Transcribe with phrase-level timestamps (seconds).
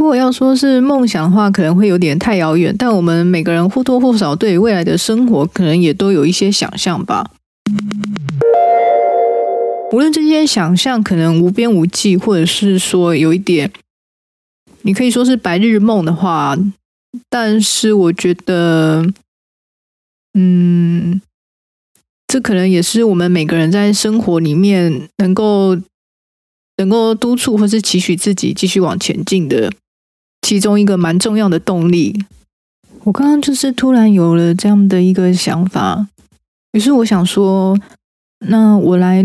[0.00, 2.74] 如果要说是梦想的话，可能会有点太遥远。
[2.78, 7.30] 但我们每个人或多或少对未来的生活，可能也都有一些想象吧。
[9.92, 13.70] 无论这些想象可能无边无际，或者是说有一点，
[14.80, 16.56] 你可以说是白日梦的话，
[17.28, 19.06] 但是我觉得，
[20.32, 21.20] 嗯，
[22.26, 25.76] 这可能也是我们每个人在生活里面能够
[26.78, 29.70] 能够督促或是期许自己继续往前进的
[30.42, 32.24] 其中一个蛮重要的动力。
[33.04, 36.08] 我刚刚就是突然有了这样的一个想法，
[36.72, 37.78] 于是我想说，
[38.46, 39.24] 那我来。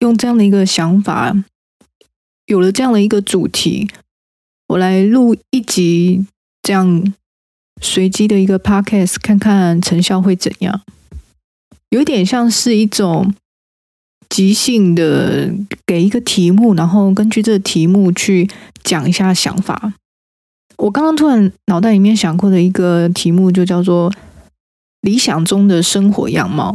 [0.00, 1.34] 用这样的一个想法，
[2.46, 3.90] 有了这样的一个主题，
[4.68, 6.24] 我来录一集
[6.62, 7.12] 这样
[7.82, 10.82] 随机的一个 podcast，看看成效会怎样。
[11.90, 13.34] 有点像是一种
[14.28, 15.52] 即兴的，
[15.84, 18.48] 给一个题目，然后根据这个题目去
[18.84, 19.94] 讲一下想法。
[20.78, 24.12] 我刚刚突然脑袋里面想过的一个题目，就叫做
[25.02, 26.74] “理想中的生活样貌”。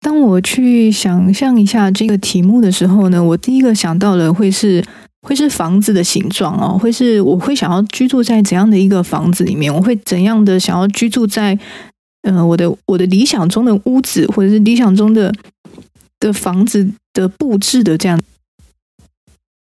[0.00, 4.84] 当我去想象一下这个题目的时候呢，我第一个想到的会是
[5.22, 9.74] 会是房子的形状哦，会是我会想要居住在怎样的一个房子里面？
[9.74, 11.58] 我会怎样的想要居住在
[12.22, 15.34] 呃我的我的理想中的屋子，或者是理想中的
[16.20, 18.20] 的房子的布置的这样？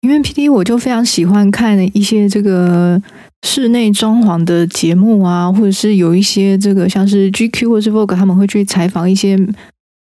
[0.01, 3.01] 因为 PD 我就非常喜欢看一些这个
[3.43, 9.39] 室内装潢的节目啊，或者是有一些这个像是 GQ 或是 Vogue 他们会去采访一些。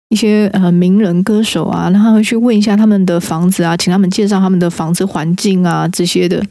[0.10, 6.46] 一些呃名人歌手啊，然后他会去问一下他们的房子啊，请他们介绍他们的房子环境啊这些的。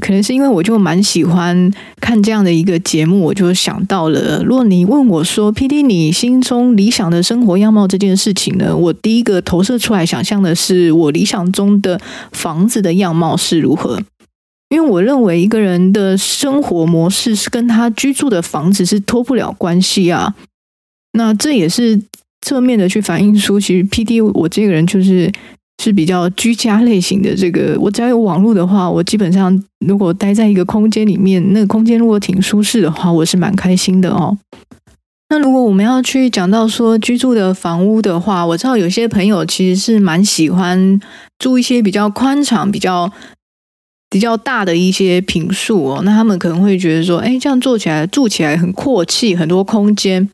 [0.00, 12.00] 可能是因为我就蛮喜欢看这样的一个节目，我就想到了，如果你问我说，PD 你心中理想的生活样貌这件事情呢，我第一个投射出来想象的是我理想中的
[12.32, 14.00] 房子的样貌是如何？
[14.70, 20.34] 因为我认为一个人的生活模式是跟他居住的房子是脱不了关系啊。
[21.12, 21.98] 那这也是
[22.42, 25.32] 侧面的去反映出，其实 PD 我这个人就是
[25.82, 27.34] 是比较居家类型的。
[27.34, 34.36] 这个我只要有网络的话，我基本上如果待在一个空间里面，那个空间如果挺舒适的话，我是蛮开心的哦。
[35.30, 40.98] 那如果我们要去讲到说居住的房屋的话，我知道有些朋友其实是蛮喜欢
[41.38, 43.12] 住一些比较宽敞、比较
[44.08, 46.00] 比较大的一些平数哦。
[46.02, 50.30] 那他们可能会觉得说，哎，这样做起来住起来很阔气，很多空间。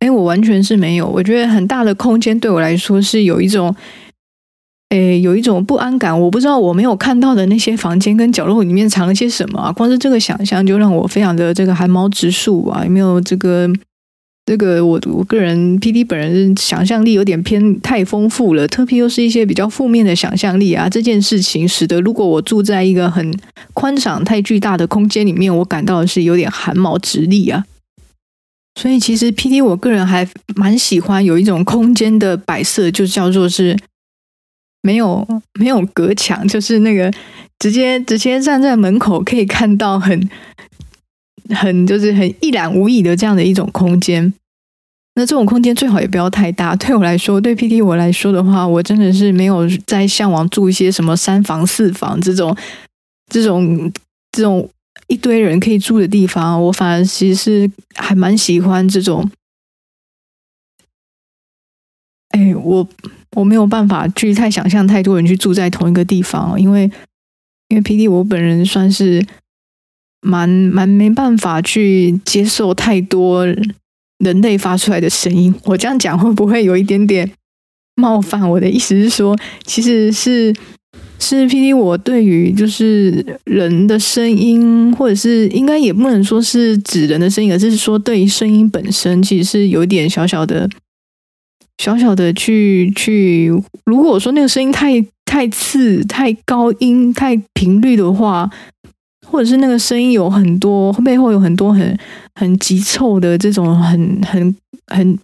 [0.00, 1.06] 哎，我完全是没有。
[1.06, 3.72] 我觉得很大的空间对我来说是有一种，
[4.90, 6.18] 诶，有一种不安感。
[6.20, 9.72] 我不知道我没有看到的那些房间跟角落里面藏了些什么啊。
[9.72, 12.84] 光是这个想象就让我非常的这个寒毛直竖啊！
[12.84, 13.70] 有没有这个
[14.46, 20.88] 这个我我个人 PD 本人想象力有点偏太丰富了，特别又是一些比较负面的想象力啊。
[20.88, 23.32] 这件事情使得如果我住在一个很
[23.72, 27.64] 宽敞、太巨大的空间里面，我感到是有点寒毛直立啊。
[28.74, 30.26] 所以，其实 PD 我个人还
[30.56, 33.76] 蛮喜欢有一种空间的摆设，就叫做是
[34.82, 35.26] 没有
[35.58, 37.12] 没有隔墙，就是那个
[37.58, 40.28] 直接直接站在门口可以看到很
[41.50, 44.32] 很就是很一览无遗的这样的一种空间。
[45.14, 46.74] 那这种空间最好也不要太大。
[46.76, 52.56] 对我来说，对 PD 我来说的话，我真的是没有在向往住一些什么三房四房这种
[53.28, 53.92] 这种
[54.32, 54.70] 这种。
[55.06, 59.28] 一堆人可以住的地方，我反而其实是还蛮喜欢这种。
[62.28, 62.88] 哎，我
[63.36, 66.90] 我没有办法去太想象太多人去住在同一个地方，因为
[67.68, 69.24] 因为 PD 我本人算是
[70.20, 73.46] 蛮蛮没办法去接受太多
[74.18, 75.54] 人类发出来的声音。
[75.64, 77.30] 我这样讲会不会有一点点
[77.94, 78.48] 冒犯？
[78.48, 80.54] 我的意思是说，其实是。
[81.22, 90.66] 是 PD，我对于就是人的声音，或者是应该也不能说是指人的声音，而是说对于声音本身，其实是有一点小小的、
[91.80, 93.50] 小小的去去。
[93.86, 98.50] 如果说那个声音太太刺、太高音、太频率的话，
[99.26, 101.98] 或者是那个声音有很多背后有很多很
[102.34, 104.54] 很急凑的这种很很
[104.88, 105.18] 很。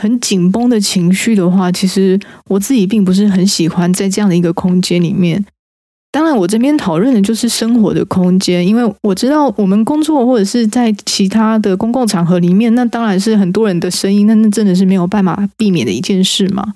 [0.00, 2.16] 很紧绷的情绪的话，其实
[2.46, 5.44] 我自己并不是很喜欢在这样的一个空间里面。
[6.10, 16.74] 当然，我这边讨论的就是生活的空间，因为我知道我们工作或者是在其他的公共场合里面，那当然是很多人的声音，那那真的是没有办法避免的一件事嘛。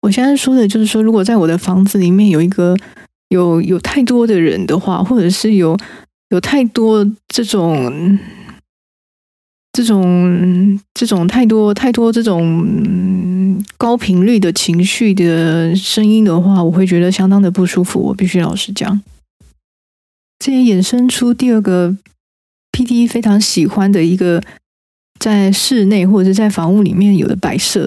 [0.00, 2.76] 我现在说的就是说，如果在我的房子里面有一个
[3.28, 5.76] 有有太多的人的话，或者是有
[6.30, 8.18] 有太多这种。
[9.76, 18.00] 这种这种太多太多这种高频率的情绪的声音的话，我会觉得相当的不舒服。
[18.00, 19.02] 我必须老实讲，
[20.38, 21.94] 这也衍生出第二个
[22.72, 24.42] PD 非常喜欢的一个
[25.20, 27.86] 在室内或者是在房屋里面有的摆设。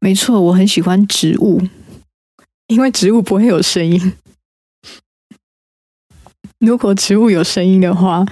[0.00, 1.62] 没错，我很喜欢植物，
[2.66, 4.12] 因为植物不会有声音。
[6.58, 8.26] 如果植物有声音的话，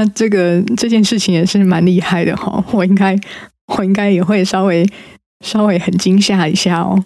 [0.00, 2.64] 那这个这件事情也是蛮厉害的哈。
[2.72, 3.14] 我应该，
[3.66, 4.88] 我应该也会稍微
[5.44, 7.04] 稍微很惊吓一下哦。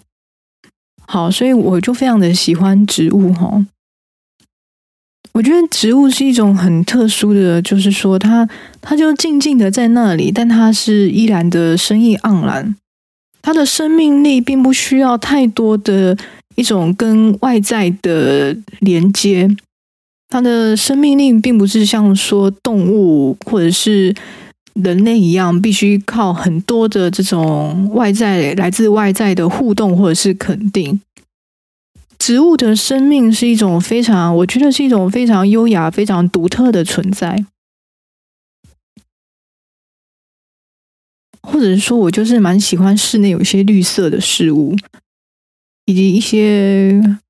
[1.09, 3.67] 好，所以我就非常的喜欢植物哈。
[5.33, 8.49] 我觉得植物是一种很特殊的，就是说它
[8.81, 12.77] 它就静静的在那里，但它是依然的生意盎然。
[13.43, 16.17] 它的生命力并不需要太多的
[16.55, 19.51] 一种跟外在的连接。
[20.35, 24.13] 它的生命力并不是像说动物或者是
[24.73, 31.01] 人类一样，必须靠很多的这种外在来自外在的互动或者是肯定。
[32.19, 37.47] 植物的生命是一种非常，我觉得是一种非常优雅、非常独特的存在。
[41.43, 44.75] 或者是说，我就是蛮喜欢室内有一些绿色的事物，
[45.85, 47.21] 以及一些。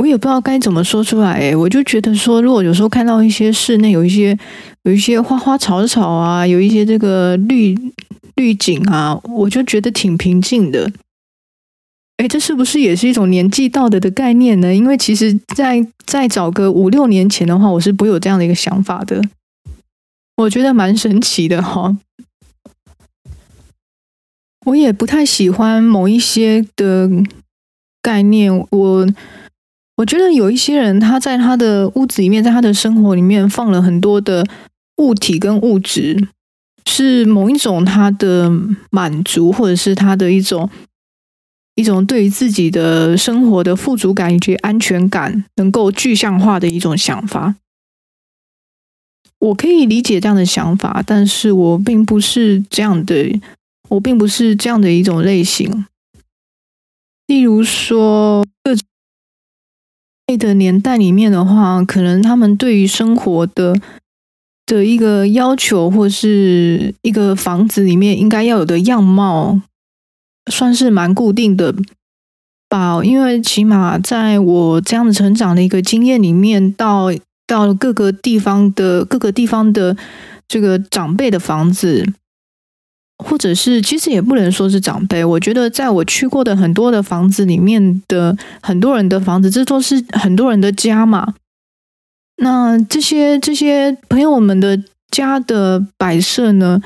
[0.00, 4.34] 我也不知道该怎么说出来，诶，我就觉得说，如果有时候看到一些室内有一些
[4.84, 7.76] 有一些花花草草啊，有一些这个绿
[8.36, 10.90] 绿景啊，我就觉得挺平静的。
[12.16, 14.74] 诶，这是不是也是一种年纪道德的概念呢？
[14.74, 19.22] 因为其实在，在再早个五六年前的话，我是不会有这样的一个想法的。
[20.38, 21.98] 我觉得蛮神奇的哈。
[24.64, 27.10] 我也不太喜欢某一些的
[28.00, 29.06] 概念，我。
[30.00, 34.46] 我觉得有一些人，他在他的屋子里面，在他的生活里面放了很多的
[34.96, 36.28] 物体跟物质，
[36.86, 38.50] 是某一种他的
[38.90, 40.70] 满足，或者是他的一种
[41.74, 47.56] 一种对于自己的生活的富足感以及安全感能够具象化的一种想法。
[49.38, 53.38] 我可以理解这样的想法，但是我并不是这样的，
[53.90, 55.84] 我并不是这样的一种类型。
[57.26, 58.74] 例如说，各
[60.36, 63.74] 的年代里面的话，可能他们对于生活的
[64.66, 69.60] 的一个要求，或是一个房子里面应该要有的样貌，
[70.50, 71.74] 算是蛮固定的
[72.68, 73.02] 吧。
[73.02, 77.12] 因为起码在我这样的成长的一个经验里面，到
[77.46, 79.96] 到各个地方的各个地方的
[80.46, 82.06] 这个长辈的房子。
[83.22, 85.24] 或者是，其实也不能说是长辈。
[85.24, 91.34] 我觉得，在我去过的很多的房子里面的很多人的房子，这都是很多人的家嘛。
[92.36, 96.80] 那这些这些朋友们的家的摆设呢，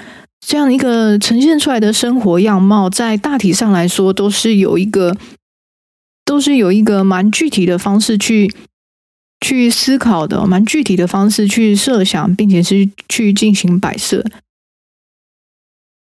[0.45, 5.17] 这样一个呈现出来的生活样貌，在大体上来说，都是有一个，
[6.25, 8.53] 都是有一个蛮具体的方式去
[9.41, 14.25] 去思考的，蛮具体的方式去设想，并且是去进行摆设。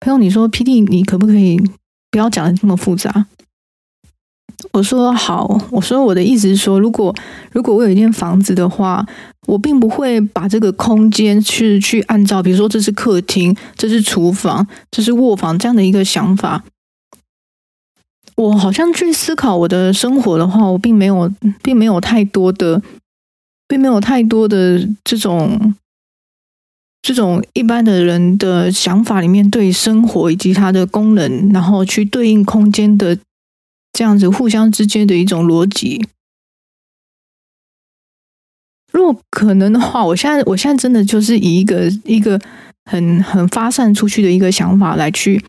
[0.02, 1.62] 朋友，你说 PD，你可不可以
[2.10, 3.28] 不要讲的这么复杂？
[4.74, 7.16] 我说好，我说我的意思是说，如果
[7.52, 9.06] 如果我有一间房子的话，
[9.46, 16.64] 我并不会把这个空间去去按照，比如说这是客厅，这是厨房，这是卧房这样的一个想法。
[18.36, 21.32] 我好像去思考我的生活的话，我并没有，
[21.62, 22.82] 并没有太多的，
[23.68, 25.76] 并没有太多的这种。
[27.02, 33.18] 这种一般的人的想法里面，对生活以及它的功能，然后去对应空间的
[33.92, 36.06] 这样子互相之间的一种逻辑。
[38.92, 42.40] 如果可能的话，我现在我现在真的就是以一个一个
[42.86, 45.44] 很很发散出去的一个想法来去。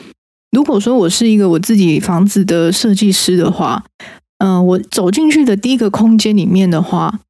[0.52, 3.84] 如果说我是一个我自己房子的设计师的话，
[4.38, 7.20] 嗯、我走进去的第一个空间里面的话。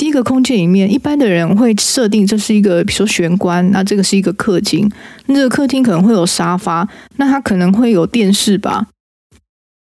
[0.00, 4.90] 第一个空间里面，一般的人会设定这是一个，比如说玄关，那这个是一个客厅，
[5.26, 6.88] 那这个客厅可能会有沙发，
[7.18, 8.86] 那它可能会有电视吧，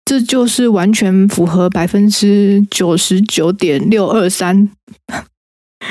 [0.05, 4.69] 这就是完全符合百分之九十九点六二三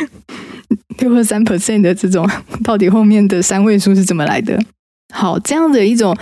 [0.99, 2.27] 六二三 percent 的这种，
[2.65, 4.59] 到底后面的三位数是怎么来的？
[5.13, 6.17] 好，这样的一种。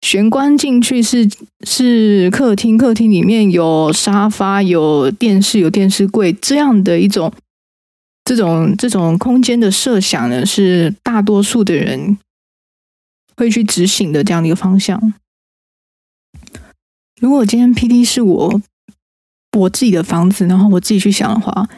[0.00, 1.28] 玄关进去是
[1.66, 7.32] 是客厅，客厅里面有沙发、有电视、有电视柜，这样的一种
[8.24, 12.16] 这种这种空间的设想呢，是大多数的人
[13.36, 15.12] 会去执行的这样的一个方向。
[17.20, 18.60] 如果今天 PD 是我
[19.58, 21.68] 我自己的房子，然后我自己去想的话，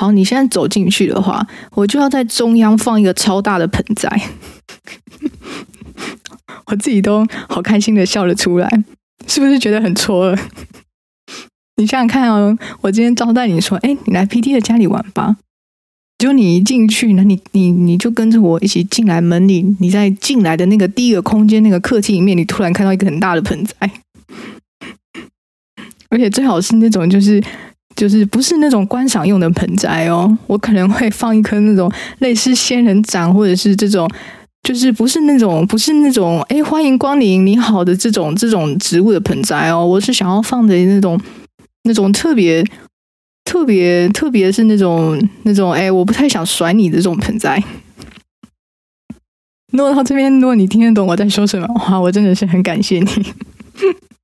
[0.00, 4.30] 好，你现在走进去的话，我就要在中央放一个超大的盆栽。
[6.66, 8.68] 我自己都好开心的笑了出来，
[9.26, 10.40] 是不是觉得很错愕？
[11.76, 15.36] 你想想看哦，我今天招待你说，哎，你来 PT 的家里玩吧。
[16.18, 23.90] 就你一进去，那你你你就跟着我一起进来门里，你在进来的那个第一个空间那个客厅里面，你突然看到一个很大的盆栽，
[26.08, 27.42] 而且最好是那种就是
[27.94, 34.10] 就是不是那种观赏用的盆栽哦，我可能会放一颗那种类似仙人掌或者是这种，
[34.66, 41.20] 就是不是那种不是那种哎欢迎光临你好的这种这种植物的盆栽哦，我是想要放的那种
[41.84, 42.64] 那种特别。
[43.48, 47.62] 特别特别是那种那种哎，我不太想甩你的这种盆栽。
[49.70, 53.06] 诺到这边，如果你听得懂我在说什么话，我真的是很感谢你。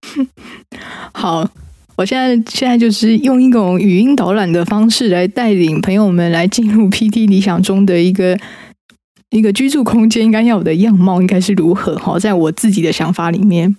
[1.15, 1.49] 好，
[1.95, 8.37] 我现在现在就是用一种语音导览的方式来带领朋友们来进入 PT 理想中的一个
[9.33, 11.97] 一个居住空间应该要有的样貌应该是如何？
[11.97, 13.75] 哈，在我自己的想法里面。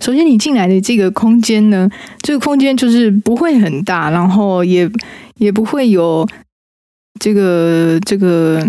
[0.00, 1.88] 首先，你进来的这个空间呢，
[2.22, 4.90] 这个空间就是不会很大，然后也
[5.36, 6.26] 也不会有
[7.20, 8.66] 这个这个，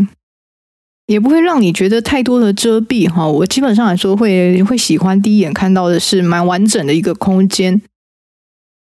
[1.07, 3.25] 也不会让你觉得太多的遮蔽哈。
[3.25, 7.81] 我基本上来说会会喜欢第一眼看到的是蛮完整的一个空间，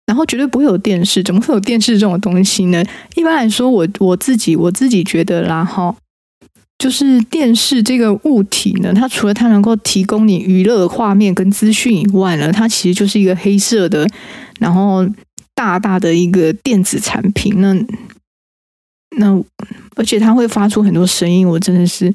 [0.07, 2.83] 然后绝对不会有电视，怎么会有电视这种东西呢？
[3.15, 5.95] 一般来说，我我自己我自己觉得啦哈。
[6.81, 14.07] 就是电视这个物体呢，它除了它能够提供你娱乐画面跟资讯以外呢，它其实就是一个黑色的，
[14.59, 15.07] 然后
[15.53, 17.61] 大大的一个电子产品。
[17.61, 17.71] 那
[19.15, 19.43] 那
[19.95, 22.11] 而且它会发出很多声音，我真的是，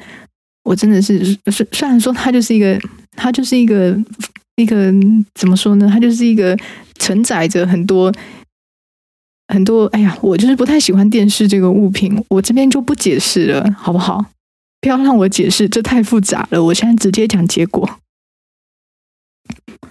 [0.64, 2.76] 我真的是，虽虽然说它就是一个，
[3.14, 3.96] 它就是一个
[4.56, 4.92] 一个
[5.36, 5.88] 怎么说呢？
[5.88, 6.58] 它就是一个
[6.98, 8.12] 承载着很多
[9.46, 9.86] 很多。
[9.92, 14.24] 哎呀，我就是不太喜欢电视这个物品，我这边就不解释了，好不好？
[14.86, 16.62] 不要让我解释，这太复杂了。
[16.62, 17.98] 我现在直接讲结果。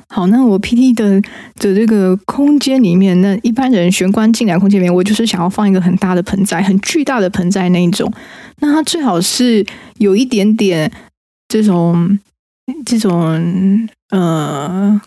[0.08, 1.20] 好，那我 PT 的
[1.56, 8.10] 的这个空间里面，那一般人玄关进来空间里面，我就是想要放一个很大的盆栽，很巨大的盆栽那一种。
[8.60, 9.66] 那它最好是
[9.98, 10.90] 有一点点
[11.50, 12.18] 这种
[12.86, 15.02] 这种呃，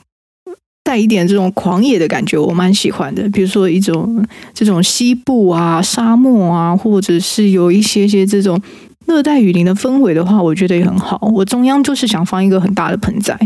[0.85, 3.26] 带一点这种狂野的感觉，我蛮喜欢的。
[3.30, 8.61] 比如说一种这种西部啊、沙漠啊，或者是有一些些这种。
[9.08, 11.18] 热带雨林的氛围的话，我觉得也很好。
[11.32, 13.38] 我中央就是想放一个很大的盆栽，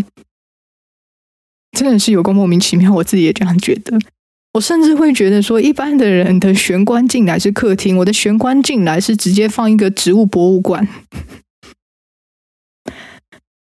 [1.71, 2.93] 真的是有够莫名其妙。
[2.93, 3.97] 我自己也这样觉得。
[4.55, 10.87] 我甚至会觉得说，一般的人的玄关进来是客厅，我的玄关进来是直接放一个植物博物馆。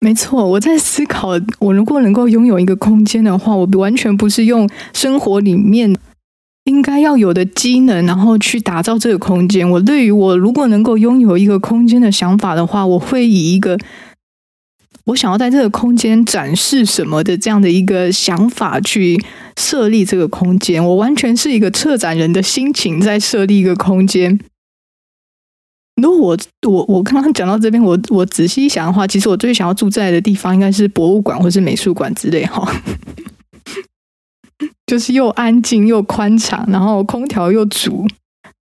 [0.00, 5.96] 没错，我在思考，我如果能够拥有一个空间的话，我完全不是用生活里面。
[6.64, 9.68] 应该要有的机能，然后去打造这个空间。
[9.68, 13.76] 我对于我如果能够拥有一个空间的想法的话，我会以一个
[15.06, 19.20] 我想要在这个空间展示什么的这样的一个想法去
[19.56, 20.84] 设立这个空间。
[20.84, 24.38] 我完全是一个策展人的心情在设立一个空间。
[26.00, 32.72] 如果我我我刚刚讲到这边，我我仔细一想的话，其实我最想要住在的地方应该是博物馆或是美术馆之类哈。
[34.92, 38.06] 就是又安静又宽敞，然后空调又足，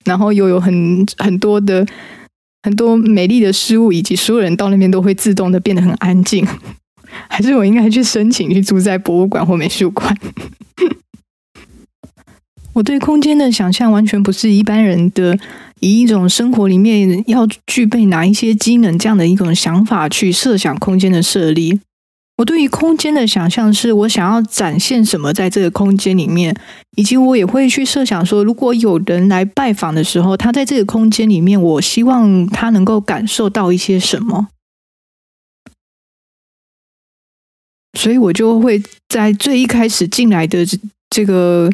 [0.06, 1.86] 然后又有很很多的
[2.64, 6.48] 很多美丽的事物，以及所有人到那边都会自动的变得很安静。
[7.28, 10.18] 还是我应该去申请去住在博物馆或美术馆？
[12.72, 15.38] 我对空间的想象完全不是一般人的
[15.82, 21.82] 以一种生活里面要具备哪一些机能这样的一种想法去设想空间的设立。
[22.38, 26.56] 我对于空间的想象是我想要展现什么在这个空间里面，
[26.98, 34.48] 以及我也会去设想说，如果有人来拜访的时候，他在这个空间里面，我希望他能够感受到一些什么。
[37.94, 40.66] 所以我就会在最一开始进来的
[41.12, 41.70] 这个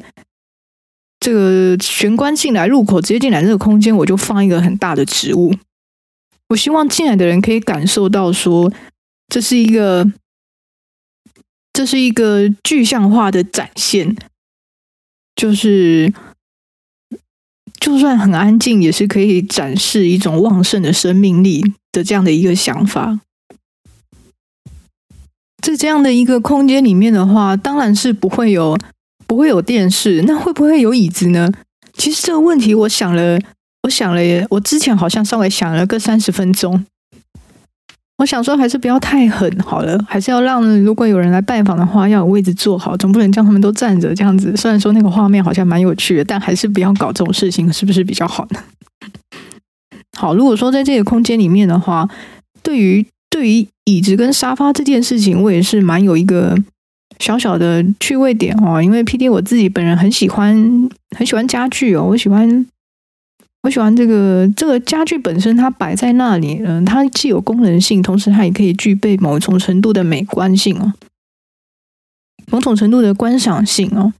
[1.21, 5.55] 这个玄关进来入口直接进来这个空间，我就放一个很大的植物。
[6.49, 8.69] 我希望进来的人可以感受到说，
[9.29, 10.11] 这是一个。
[11.77, 14.15] 这是一个具象化的展现，
[15.35, 16.11] 就是
[17.79, 23.19] 就算很安静，也是可以展示一种旺盛的生命力的这样的一个想法。
[25.61, 28.75] 在这样的一个空间里面的话，当然是不会有
[29.27, 31.51] 不会有电视，那会不会有椅子呢？
[31.93, 33.39] 其实这个问题，我想了，
[33.83, 36.83] 我想了，我之前好像稍微想了个三十分钟。
[38.17, 44.55] 我想说，还是不要太狠好了，还是要让如果有人来拜访的话，要有位置坐好，总不能叫他们都站着这样子。
[44.57, 48.59] 虽然说那个画面好像蛮有趣的，但还是不要搞这种事情，是不是比较好呢？
[50.17, 52.09] 好，如果说在这个空间里面的话，
[52.63, 56.57] 对于对于椅子跟沙发这件事情，我也是蛮有一个
[57.19, 58.81] 小小的趣味点哦。
[58.81, 62.65] 因为 PD 我自己本人很喜欢很喜欢家具哦，我喜欢
[63.67, 70.93] 我喜欢这个这个家具本身，它摆在那里，嗯，它既有功能性，同时它也可以具备某种程度的美观性哦，
[72.49, 74.13] 某种程度的观赏性哦。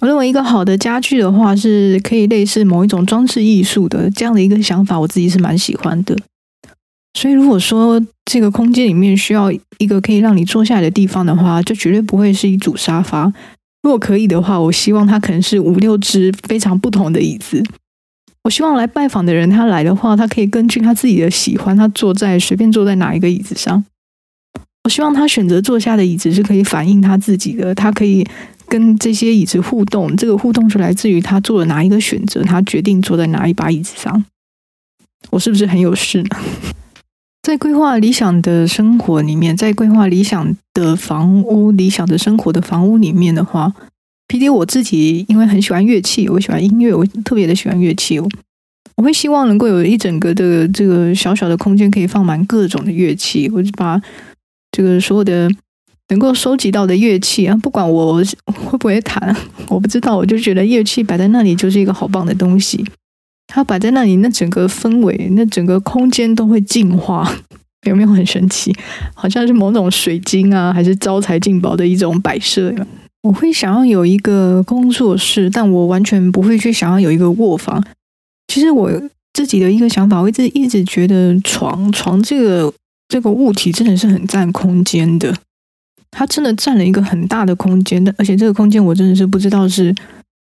[0.00, 6.16] 我认为一个好的家具的话，是可以类似某一种装置艺术的这样的一个想法，我自己是蛮喜欢的。
[7.12, 13.30] 所以，如果说这个空间里面需要一个可以让你坐下来的地方的话，就绝对不会是一组沙发。
[13.82, 17.62] 如果可以的话，我希望它可能是五六只非常不同的椅子。
[18.50, 23.84] 我希望来拜访的人，他来的话，他可以根据他自己的喜欢，他坐在随便坐在哪一个椅子上。
[24.82, 28.26] 我希望他选择坐下的椅子是可以反映他自己的，他可以
[28.66, 30.16] 跟这些椅子互动。
[30.16, 34.24] 这个互动是来自于他做了哪一个选择，他决定坐在哪一把椅子上。
[35.30, 36.36] 我是不是很有事呢？
[37.42, 43.72] 在规划理想的生活里面，在规划理想的房屋、理想的生活的房屋里面的话
[44.30, 48.28] ，PD 我自己因为很喜欢乐器，我喜欢音乐，我特别的喜欢乐器哦，
[48.94, 54.00] 我会希望能够有一整个的这个小小的空间，可以放满各种的乐器，我就把
[54.70, 55.50] 这个所有的
[56.10, 59.34] 能够收集到的乐器啊，不管我会不会弹，
[59.68, 62.84] 我不知道，我就觉得乐器摆在那里就是一个好棒的东西。
[63.52, 67.28] 它摆在那里，那整个氛围，那整个空间都会净化，
[67.88, 68.72] 有没有很神奇？
[69.12, 72.72] 好像是某种水晶啊，还是招财进宝的一种摆设。
[73.22, 77.84] 我会想要有一个工作室，但我完全不会去想要有一个卧房。
[78.48, 78.90] 其实我
[79.32, 82.72] 自己的一个想法，我一直一直觉得床床这个
[83.08, 85.36] 这个物体真的是很占空间的，
[86.10, 89.94] 它真的占了一个很大的空间的，而且这个空间我真的是不知道是。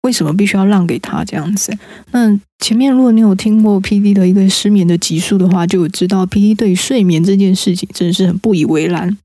[0.04, 1.78] 为什么必须要让给他这样子？
[2.12, 9.18] 那前面如果你有听过 PD 的一个失眠的集数的话，就知道 PD 对睡眠这件事情真的是很不以为然。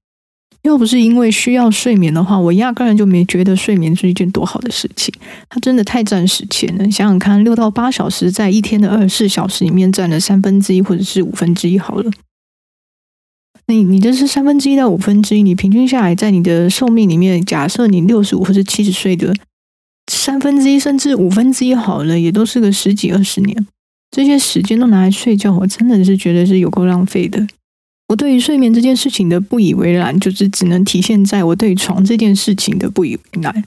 [0.64, 5.14] 要不是因为需要睡眠的话，我压根儿就没觉得睡眠是一件多好的事情。
[5.48, 6.84] 它真的太占时间了。
[6.84, 12.10] 你想想看，六到八小时在一天的二十四小时里面占了三分之一或者是五分之一好了。
[13.66, 19.34] 你你这是三分之一到五分之一，你平均下来在你的寿命里面，假设你六十五或者七十岁的。
[20.10, 23.66] 三分之一甚至五分之一好了，也都是个十几二十年。
[24.10, 27.46] 这些时间都拿来睡觉，我真的是觉得是有够浪费的。
[28.08, 33.64] 我对于睡眠这件事情的不以为然，就是只能体现在我对床这件事情的不以为然。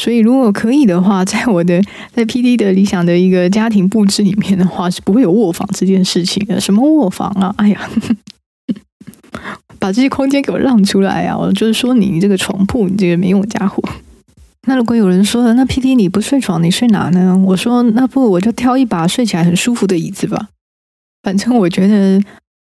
[0.00, 1.82] 所以，如果可以的话，在我的
[2.12, 6.58] 在 PD 的理想的一个家庭布置里面的话，是不会有卧房这件事情的。
[6.60, 7.54] 什么卧房啊？
[7.58, 7.90] 哎呀，
[9.78, 11.36] 把这些空间给我让出来啊！
[11.36, 13.82] 我就是说你，你这个床铺，你这个没用的家伙。
[14.66, 17.36] 那如果有人说了，那 PD 你不睡床，你睡哪呢？
[17.46, 20.48] 我说那不我就挑一把睡起来很舒服的椅子吧。
[21.22, 22.22] 反正我觉得，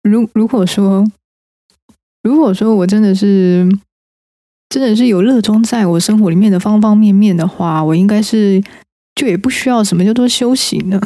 [0.08, 1.04] 如如果说，
[2.22, 3.68] 如果说我真的是
[4.70, 8.64] 真的是有热衷在我生活里面的方方面面的话，我应该是
[9.16, 11.02] 就也不需要什么叫做休息呢？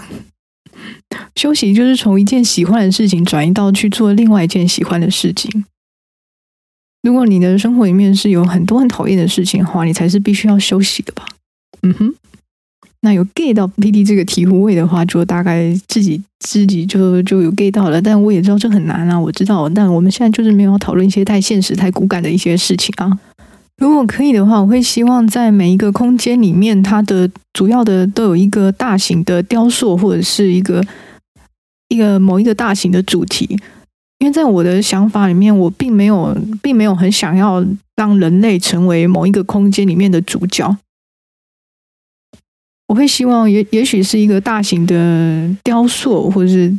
[1.36, 5.66] 休息就是从一件喜欢的事情转移到去做另外一件喜欢的事情。
[7.02, 11.26] 如果你的生活里面是有很多很讨厌的事情的话，你才是必须要休息的吧？
[11.84, 12.14] 嗯哼，
[13.02, 18.02] 那有 get 到 PD 这个醍醐味的话，就大概自己自己就就有 get 到了。
[18.02, 19.70] 但我也知道这很难啊，我知道。
[19.70, 23.18] 但我们现在就是没有讨论一些太现实、太骨感的一些事情啊。
[23.78, 30.84] 如果可以的话，我会希望在每一个空间里面，它的主要的都有一个大型的雕塑，或者是一个
[31.88, 33.58] 一个某一个大型的主题。
[34.20, 40.76] 因为在我的想法里面，我并没有，并没有很想要让人类成为某一个空间里面的主角。
[42.90, 46.76] 我会希望也，也许是一个大型的雕塑，或者是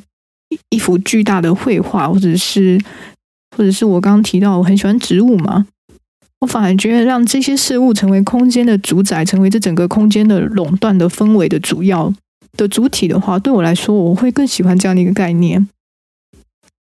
[0.70, 2.76] 一幅巨大的绘画，或者是，
[3.56, 5.66] 或者是我刚刚提到我很喜欢植物嘛。
[6.40, 12.12] 我反而觉得让这些事物成为空间的主宰，成为这整个空间的垄断的氛围的主要
[12.56, 15.68] 的主体的话，对我来说，我会更喜欢这样的一个概念。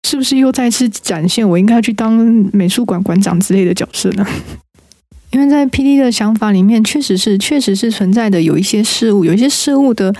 [0.07, 2.13] 是不是又再次展现我应该去当
[2.53, 4.25] 美术馆馆长之类的角色呢？
[5.31, 10.13] 因为在 PD 的想法里面，确实是确实是存在的有一些事物，有一些事物的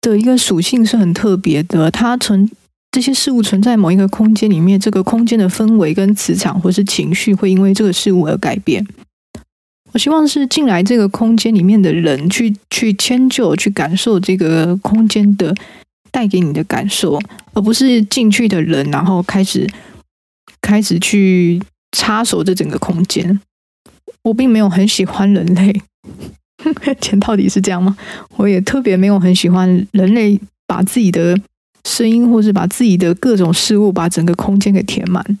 [0.00, 1.90] 的一个属性是很特别的。
[1.90, 2.50] 它存
[2.90, 8.86] 这些事物存在某一个空间里面，这个空间的氛围跟磁场或是情绪会因为这个事物而改变。
[9.92, 15.54] 我希望是进来这个空间里面的人去去迁就、去感受这个空间的。
[16.12, 17.20] 带给你的感受，
[17.52, 19.68] 而不是进去的人，然后开始
[20.62, 21.60] 开始去
[21.92, 23.38] 插手这整个空间。
[24.26, 25.82] 我并没有很喜欢人类，
[27.00, 27.96] 钱到底是这样吗？
[28.36, 31.40] 我也特别没有很喜欢人类把自己的
[31.84, 35.38] 声音，或是把自己的各种事物，把整个空间给填满。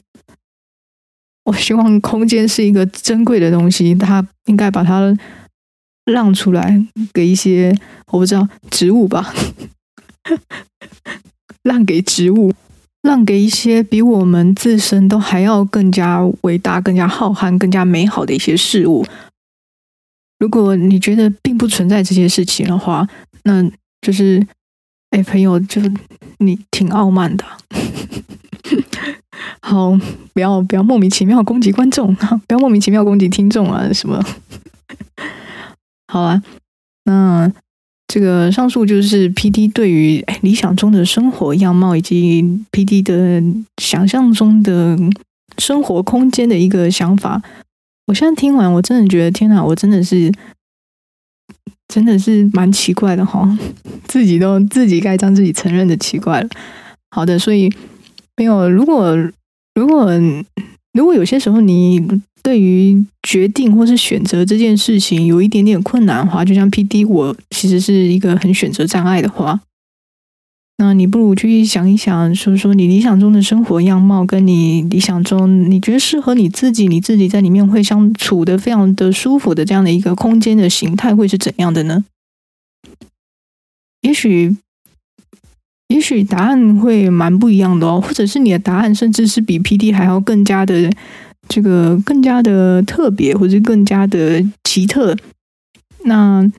[1.46, 5.16] 我希望空间是一个珍贵的东西，它应该把它
[6.04, 6.80] 让出来
[7.12, 7.76] 给一些
[8.12, 9.34] 我不知道植物吧，
[11.64, 12.52] 让给植物，
[13.06, 19.06] 让给一些比我们自身都还要更加伟大、更加浩瀚、更加美好的一些事物。
[20.38, 23.08] 如果你觉得并不存在这些事情的话，
[23.44, 23.62] 那
[24.02, 24.44] 就是，
[25.10, 25.80] 哎，朋友，就
[26.38, 27.44] 你挺傲慢的。
[29.62, 29.96] 好，
[30.34, 34.22] 不要不要莫名其妙攻击观众，不要莫名其妙攻击听众啊什么。
[36.08, 36.42] 好啊，
[37.04, 37.50] 那
[38.08, 42.42] 这个上述就是 PD 对于理想中的生活样貌以及
[42.72, 43.42] PD 的
[43.82, 44.96] 想象中的
[45.58, 47.42] 生活空间的一个想法。
[48.06, 50.32] 我现在听完，我真的觉得天哪，我真的是
[51.88, 53.58] 真的是蛮奇怪的哈，
[54.06, 56.48] 自己都自己盖章，自己承认的奇怪了。
[57.10, 57.72] 好的，所以。
[58.38, 59.16] 没有，如果
[59.74, 60.12] 如果
[60.92, 61.98] 如果有些时候你
[62.46, 69.60] 对于决定或是选择这件事情有一点点困难的话，就像 PD 我其实是一个很选择障碍的话，
[70.78, 82.04] 那你不如去想一想，说说你理想中的生活样貌，跟你理想中你觉得适合你自己，你自己在里面会相处的非常的舒服的这样的一个空间的形态会是怎样的呢？
[84.02, 84.56] 也许。
[85.88, 90.90] 也许答案会蛮不一样的哦，或者是你的答案甚至是比 PD 还要更加的
[91.48, 95.16] 这个更加的特别，或者更加的奇特。
[96.04, 96.50] 那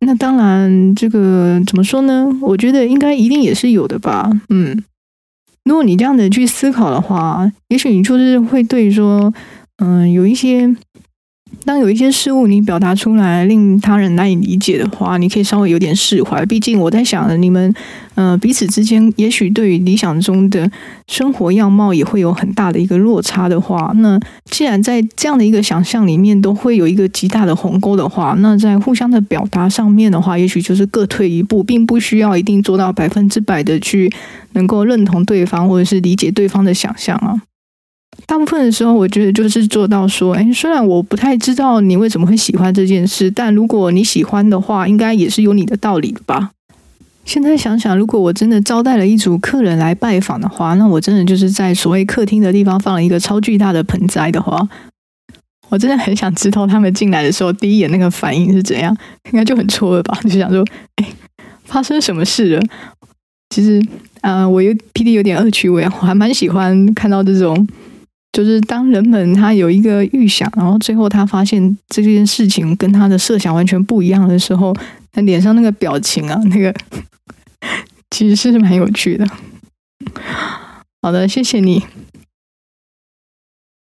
[0.00, 2.26] 那当然，这个怎么说呢？
[2.42, 4.30] 我觉得应该一定也是有的吧。
[4.48, 4.84] 嗯，
[5.64, 9.32] 如果你这样子去思考的话，也许你就是会对说，
[9.76, 10.74] 嗯，有一些。
[11.66, 16.46] 当有一些事物你表达出来令他人难以理解的话，你可以稍微有点释怀。
[16.46, 17.74] 毕竟我在想，你们
[18.14, 20.70] 呃彼此之间也许对于理想中的
[21.08, 34.08] 生活样貌也会有很大的一个落差的话，那既然在这样的一个想象里面都会有一个极大的鸿沟的话，那在互相的表达上面的话，也许就是各退一步，并不需要一定做到百分之百的去
[34.52, 37.34] 能够认同对方或者是理解对方的想象啊。
[38.24, 46.50] 大部分的时候，我觉得就是做到说，哎，虽然我不太知道你为什么会喜欢这件事，但如果你喜欢的话，应该也是有你的道理的吧。
[47.24, 54.68] 现在想想，如果我真的招待了一组客人来拜访的话，那我真的就是在所谓客厅的地方放了一个超巨大的盆栽的话，
[55.68, 58.96] 我真的很想知道他们进来的时候第一眼那个反应是怎样，
[59.30, 60.18] 应该就很错愕吧？
[60.22, 60.64] 就想说，
[60.96, 61.06] 哎，
[61.64, 62.62] 发生什么事了？
[63.50, 63.80] 其实，
[64.22, 67.66] 呃，我有 PD 有点恶趣味，我还蛮喜欢看到这种。
[68.36, 74.76] 就是当人们他有一个预想，然后最后他发现这件事情跟他的设想完全不一样的时候，
[75.10, 76.70] 他脸上那个表情啊，那个
[78.12, 79.26] 其实是蛮有趣的。
[81.00, 81.82] 好的，谢谢你，